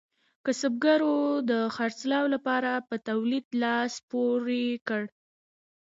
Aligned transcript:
کسبګرو 0.45 1.17
د 1.49 1.51
خرڅلاو 1.75 2.25
لپاره 2.35 2.71
په 2.87 2.95
تولید 3.07 3.45
لاس 3.63 3.93
پورې 4.09 4.65
کړ. 4.87 5.01